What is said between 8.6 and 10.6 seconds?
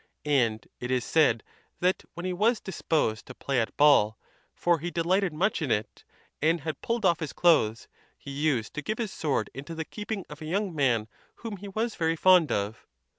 to give his sword into the keeping of a